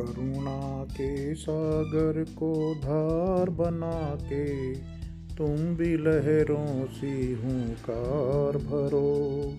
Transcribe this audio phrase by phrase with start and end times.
[0.00, 4.74] के सागर को धार बना के
[5.36, 7.34] तुम भी लहरों सी
[7.90, 9.52] कार भरो।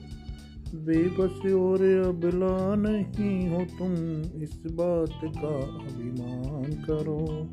[0.76, 3.94] बेबस और अबला नहीं हो तुम
[4.42, 5.56] इस बात का
[5.88, 7.50] अभिमान करो।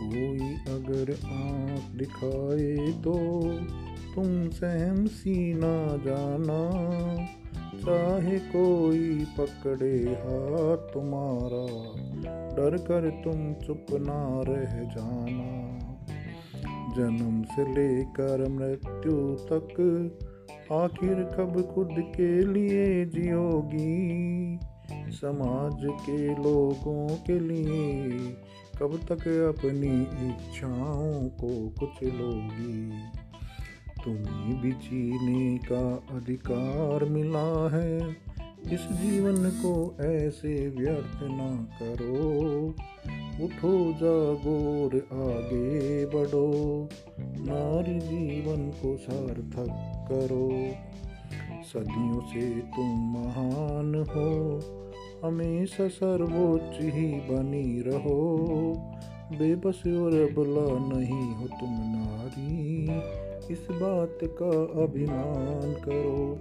[0.00, 0.38] कोई
[0.74, 3.14] अगर आँख दिखाए तो
[4.14, 6.70] तुम सहम सी ना जाना।
[8.20, 11.66] चाहे कोई पकड़े हाथ तुम्हारा।
[12.54, 15.78] डर कर तुम चुप ना रह जाना।
[16.96, 20.10] जन्म से लेकर मृत्यु तक
[20.72, 24.58] आखिर कब खुद के लिए जियोगी?
[25.10, 28.10] समाज के लोगों के लिए
[28.78, 32.92] कब तक अपनी इच्छाओं को कुछ लोगी
[34.04, 38.16] तुम्हें भी जीने का अधिकार मिला है।
[38.72, 42.66] इस जीवन को ऐसे व्यर्थ ना करो।
[43.44, 46.88] उठो जागोर आगे बढ़ो।
[47.20, 49.68] नारी जीवन को सार्थक
[50.12, 50.50] करो।
[51.64, 54.60] सदियों से तुम महान हो।
[55.28, 58.38] हमेशा सर्वोच्च ही बनी रहो।
[59.32, 62.09] बेबस और बुला नहीं हो तुम नारी
[63.50, 66.38] इस बात का अभिमान करो।